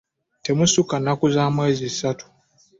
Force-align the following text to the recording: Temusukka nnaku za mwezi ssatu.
Temusukka 0.43 0.95
nnaku 0.99 1.25
za 1.35 1.43
mwezi 1.55 1.85
ssatu. 1.93 2.25